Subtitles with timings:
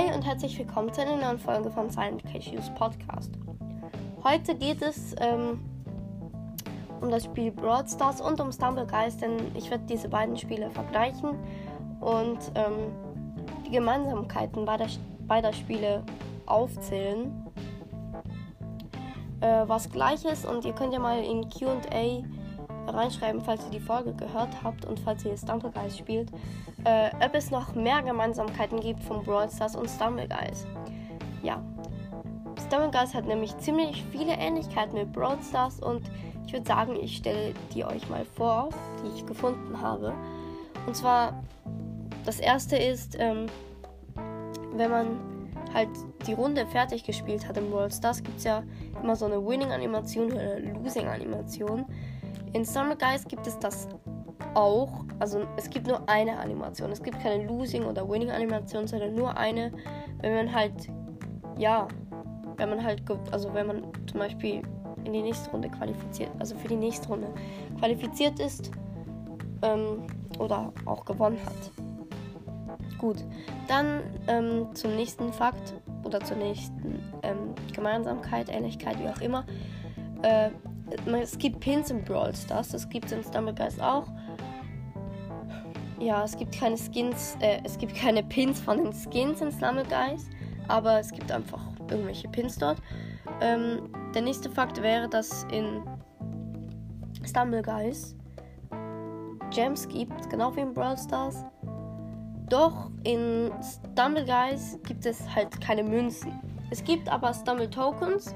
[0.00, 3.32] Hey und herzlich willkommen zu einer neuen Folge von Silent Cashews Podcast.
[4.22, 5.58] Heute geht es ähm,
[7.00, 11.30] um das Spiel Broad Stars und um Stumblegeist, denn ich werde diese beiden Spiele vergleichen
[11.98, 12.92] und ähm,
[13.66, 14.86] die Gemeinsamkeiten beider,
[15.26, 16.04] beider Spiele
[16.46, 17.32] aufzählen.
[19.40, 22.22] Äh, was gleich ist und ihr könnt ja mal in QA
[22.94, 26.30] reinschreiben, falls ihr die Folge gehört habt und falls ihr Stumblegeist spielt,
[26.84, 30.66] äh, ob es noch mehr Gemeinsamkeiten gibt von Brawl Stars und Stumblegeist.
[31.42, 31.62] Ja,
[32.66, 36.02] Stumblegeist hat nämlich ziemlich viele Ähnlichkeiten mit Brawl Stars und
[36.46, 38.70] ich würde sagen, ich stelle die euch mal vor,
[39.02, 40.14] die ich gefunden habe.
[40.86, 41.42] Und zwar,
[42.24, 43.46] das erste ist, ähm,
[44.74, 45.06] wenn man
[45.74, 45.90] halt
[46.26, 48.62] die Runde fertig gespielt hat im Brawl Stars, gibt es ja
[49.02, 51.84] immer so eine Winning-Animation oder Losing-Animation.
[52.52, 53.88] In Summer Guys gibt es das
[54.54, 55.04] auch.
[55.18, 56.90] Also es gibt nur eine Animation.
[56.90, 59.72] Es gibt keine Losing oder Winning Animation, sondern nur eine,
[60.20, 60.88] wenn man halt,
[61.56, 61.88] ja,
[62.56, 64.62] wenn man halt, also wenn man zum Beispiel
[65.04, 67.28] in die nächste Runde qualifiziert, also für die nächste Runde
[67.78, 68.70] qualifiziert ist
[69.62, 70.02] ähm,
[70.38, 72.98] oder auch gewonnen hat.
[72.98, 73.24] Gut,
[73.68, 79.44] dann ähm, zum nächsten Fakt oder zur nächsten ähm, Gemeinsamkeit, Ähnlichkeit, wie auch immer.
[80.22, 80.50] Äh,
[81.20, 84.06] es gibt Pins in Brawl Stars, das gibt es in Stumblegeist auch.
[85.98, 90.30] Ja, es gibt keine Skins, äh, es gibt keine Pins von den Skins in Stumblegeist,
[90.68, 92.78] aber es gibt einfach irgendwelche Pins dort.
[93.40, 95.82] Ähm, der nächste Fakt wäre, dass in
[97.24, 98.16] Stumblegeist
[99.50, 101.44] Gems gibt, genau wie in Brawl Stars.
[102.48, 106.32] Doch in Stumblegeist gibt es halt keine Münzen.
[106.70, 108.34] Es gibt aber Stumble Tokens,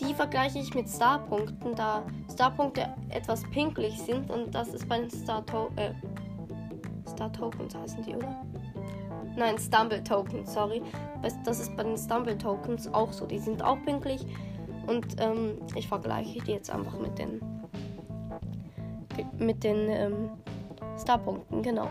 [0.00, 2.02] die vergleiche ich mit Starpunkten, da
[2.32, 5.92] Starpunkte etwas pinklich sind und das ist bei den Star, to äh,
[7.08, 8.44] Star Tokens heißen die, oder?
[9.36, 10.82] Nein, Stumble Tokens, sorry.
[11.44, 13.26] Das ist bei den Stumble Tokens auch so.
[13.26, 14.24] Die sind auch pinklich
[14.86, 17.40] und ähm, ich vergleiche die jetzt einfach mit den
[19.38, 20.30] mit den ähm,
[20.98, 21.88] Starpunkten, genau.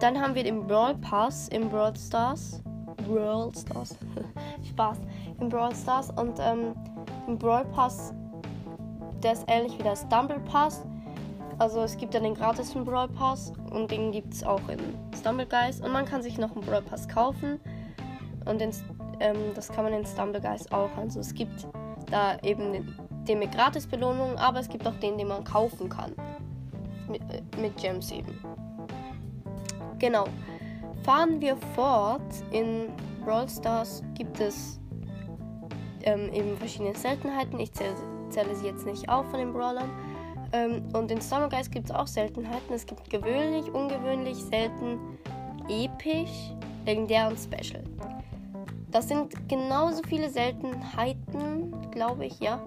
[0.00, 2.62] Dann haben wir den Brawl Pass im Brawl Stars.
[2.96, 3.96] Brawl Stars.
[4.70, 4.98] Spaß.
[5.40, 6.74] Im Brawl Stars und ähm,
[7.26, 8.12] ein Brawl Pass,
[9.22, 10.84] der ist ähnlich wie der Stumble Pass.
[11.58, 14.78] Also es gibt ja den gratischen Brawl Pass und den gibt es auch in
[15.16, 15.80] Stumble Guys.
[15.80, 17.60] Und man kann sich noch einen Brawl Pass kaufen.
[18.46, 18.70] Und den,
[19.20, 20.90] ähm, das kann man in Stumble Guys auch.
[20.96, 21.66] Also es gibt
[22.10, 22.96] da eben
[23.28, 26.12] den, mit Gratis-Belohnungen, aber es gibt auch den, den man kaufen kann.
[27.08, 28.38] Mit, äh, mit Gems eben.
[29.98, 30.24] Genau.
[31.04, 32.20] Fahren wir fort.
[32.50, 32.88] In
[33.24, 34.80] Brawl Stars gibt es
[36.04, 37.58] ähm, eben verschiedene Seltenheiten.
[37.58, 37.94] Ich zähle,
[38.30, 39.90] zähle, sie jetzt nicht auf von den Brawlern.
[40.52, 42.74] Ähm, und in Storm Geist gibt es auch Seltenheiten.
[42.74, 44.98] Es gibt gewöhnlich, ungewöhnlich, selten,
[45.68, 46.52] episch,
[46.84, 47.82] legendär und special.
[48.90, 52.60] Das sind genauso viele Seltenheiten, glaube ich, ja,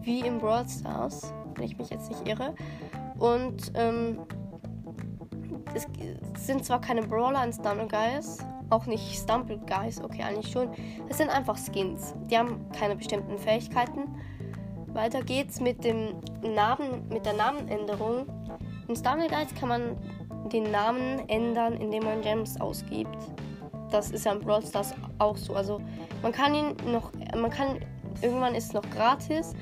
[0.00, 2.54] wie im Brawl Stars, wenn ich mich jetzt nicht irre.
[3.18, 4.20] Und ähm,
[5.74, 5.86] es
[6.46, 8.38] sind zwar keine Brawler in Stumble Guys,
[8.70, 10.70] auch nicht Stumble Guys, okay, eigentlich schon.
[11.08, 12.14] Es sind einfach Skins.
[12.30, 14.14] Die haben keine bestimmten Fähigkeiten.
[14.88, 18.26] Weiter geht's mit dem Namen, mit der Namenänderung.
[18.88, 19.96] In Stumble Guys kann man
[20.52, 23.16] den Namen ändern, indem man Gems ausgibt.
[23.90, 25.54] Das ist ja in Brawl Stars auch so.
[25.54, 25.80] Also
[26.22, 27.80] man kann ihn noch, man kann,
[28.22, 29.54] irgendwann ist es noch gratis,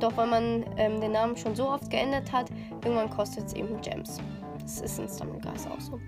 [0.00, 2.50] doch wenn man ähm, den Namen schon so oft geändert hat,
[2.84, 4.20] irgendwann kostet es eben Gems.
[4.68, 5.98] Das ist in Stumble Guys auch so.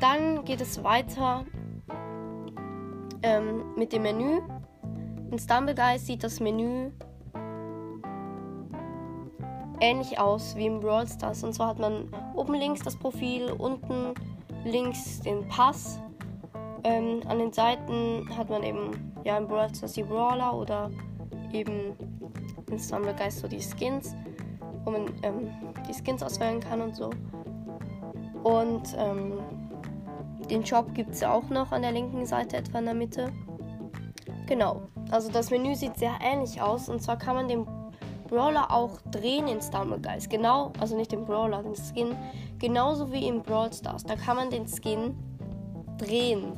[0.00, 1.44] Dann geht es weiter
[3.22, 4.40] ähm, mit dem Menü.
[5.30, 6.90] In Stumble Guys sieht das Menü
[9.78, 11.44] ähnlich aus wie im Brawl Stars.
[11.44, 14.14] Und zwar hat man oben links das Profil, unten
[14.64, 16.00] links den Pass.
[16.82, 20.90] Ähm, an den Seiten hat man eben ja im Brawl Stars die Brawler oder
[21.52, 21.94] eben
[22.70, 24.16] in Stumble Guys so die Skins,
[24.84, 25.50] wo man ähm,
[25.86, 27.10] die Skins auswählen kann und so.
[28.42, 29.38] Und ähm,
[30.48, 33.32] den Shop gibt es auch noch an der linken Seite, etwa in der Mitte.
[34.46, 36.88] Genau, also das Menü sieht sehr ähnlich aus.
[36.88, 37.66] Und zwar kann man den
[38.28, 40.30] Brawler auch drehen in Stumblegeist.
[40.30, 42.16] Genau, also nicht den Brawler, den Skin.
[42.58, 44.04] Genauso wie in Brawl Stars.
[44.04, 45.16] Da kann man den Skin
[45.98, 46.52] drehen.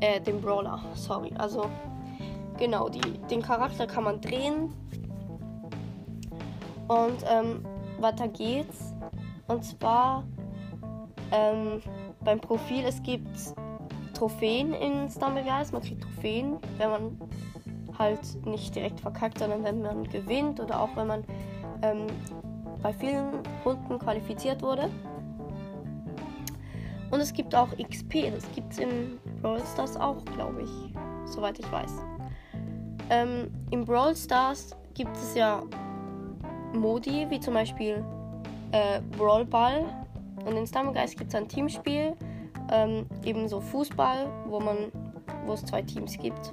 [0.00, 1.32] Äh, den Brawler, sorry.
[1.38, 1.66] Also,
[2.58, 3.00] genau, die,
[3.30, 4.72] den Charakter kann man drehen.
[6.88, 7.64] Und ähm,
[7.98, 8.94] weiter geht's.
[9.46, 10.24] Und zwar
[11.32, 11.82] ähm,
[12.20, 13.54] beim Profil, es gibt
[14.14, 15.72] Trophäen in Stumbleguys.
[15.72, 17.20] Man kriegt Trophäen, wenn man
[17.98, 21.24] halt nicht direkt verkackt, sondern wenn man gewinnt oder auch wenn man
[21.82, 22.06] ähm,
[22.82, 24.90] bei vielen Runden qualifiziert wurde.
[27.10, 28.32] Und es gibt auch XP.
[28.34, 31.30] Das gibt es in Brawl Stars auch, glaube ich.
[31.30, 31.92] Soweit ich weiß.
[33.10, 35.62] Ähm, in Brawl Stars gibt es ja
[36.72, 38.04] Modi, wie zum Beispiel
[38.74, 39.84] äh, Brawl Ball.
[40.44, 42.14] Und in Stammegeist gibt es ein Teamspiel,
[42.70, 44.92] ähm, ebenso Fußball, wo man,
[45.46, 46.52] wo es zwei Teams gibt,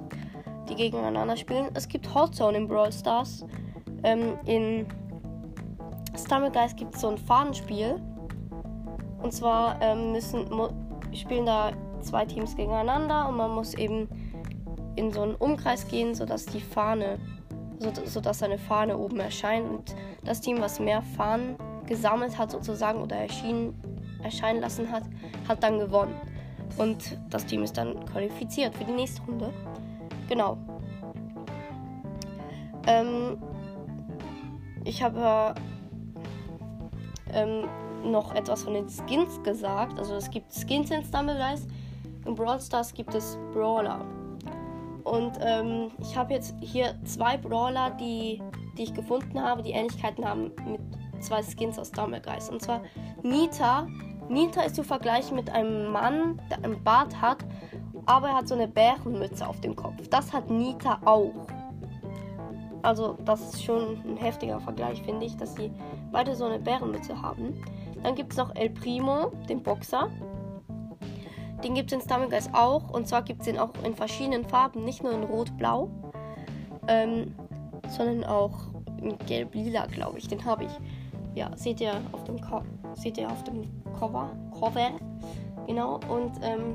[0.68, 1.68] die gegeneinander spielen.
[1.74, 3.44] Es gibt Hot Zone in Brawl Stars.
[4.04, 4.86] Ähm, in
[6.16, 8.00] Stammegeist gibt es so ein Fahnenspiel.
[9.20, 10.46] Und zwar ähm, müssen
[11.12, 14.08] spielen da zwei Teams gegeneinander und man muss eben
[14.96, 17.18] in so einen Umkreis gehen, sodass die Fahne,
[17.78, 21.56] so, sodass eine Fahne oben erscheint und das Team, was mehr Fahnen
[21.92, 23.74] gesammelt hat sozusagen oder erschienen,
[24.22, 25.02] erscheinen lassen hat,
[25.46, 26.14] hat dann gewonnen.
[26.78, 29.52] Und das Team ist dann qualifiziert für die nächste Runde.
[30.26, 30.56] Genau.
[32.86, 33.36] Ähm,
[34.84, 35.54] ich habe
[37.30, 37.68] ähm,
[38.04, 39.98] noch etwas von den Skins gesagt.
[39.98, 41.68] Also es gibt Skins in Stumblegeist.
[42.24, 44.00] In Brawl Stars gibt es Brawler.
[45.04, 48.40] Und ähm, ich habe jetzt hier zwei Brawler, die,
[48.78, 50.80] die ich gefunden habe, die Ähnlichkeiten haben mit
[51.22, 52.50] zwei Skins aus Stumblegeist.
[52.50, 52.82] Und zwar
[53.22, 53.86] Nita.
[54.28, 57.38] Nita ist zu vergleichen mit einem Mann, der einen Bart hat,
[58.06, 60.08] aber er hat so eine Bärenmütze auf dem Kopf.
[60.08, 61.46] Das hat Nita auch.
[62.82, 65.70] Also das ist schon ein heftiger Vergleich, finde ich, dass sie
[66.10, 67.54] beide so eine Bärenmütze haben.
[68.02, 70.08] Dann gibt es noch El Primo, den Boxer.
[71.62, 72.90] Den gibt es in Stammegeist auch.
[72.90, 75.88] Und zwar gibt es den auch in verschiedenen Farben, nicht nur in Rot-Blau,
[76.88, 77.34] ähm,
[77.88, 78.52] sondern auch
[79.00, 80.26] in Gelb-Lila, glaube ich.
[80.26, 80.72] Den habe ich.
[81.34, 82.62] Ja, seht ihr auf dem, Co
[82.94, 83.62] seht ihr auf dem
[83.98, 84.30] Cover.
[84.58, 84.90] Cover.
[85.66, 86.00] Genau.
[86.08, 86.74] Und ähm,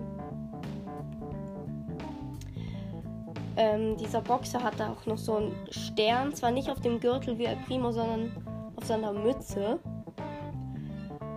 [3.55, 6.33] ähm, dieser Boxer hat da auch noch so einen Stern.
[6.33, 8.31] Zwar nicht auf dem Gürtel wie El Primo, sondern
[8.75, 9.79] auf seiner Mütze.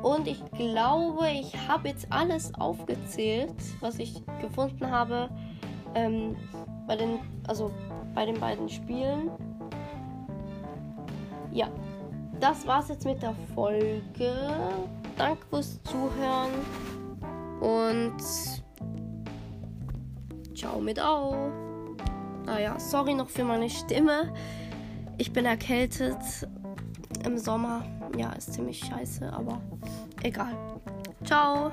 [0.03, 5.29] Und ich glaube, ich habe jetzt alles aufgezählt, was ich gefunden habe
[5.95, 6.37] ähm,
[6.87, 7.71] bei den, also
[8.15, 9.31] bei den beiden Spielen.
[11.53, 11.69] Ja,
[12.41, 14.03] das war's jetzt mit der Folge.
[15.17, 16.51] Danke fürs Zuhören
[17.61, 18.17] und
[20.55, 21.51] ciao mit Au.
[22.47, 24.33] Naja, sorry noch für meine Stimme.
[25.19, 26.17] Ich bin erkältet
[27.25, 27.85] im Sommer.
[28.17, 29.61] Ja, ist ziemlich scheiße, aber
[30.23, 30.57] egal.
[31.25, 31.71] Ciao.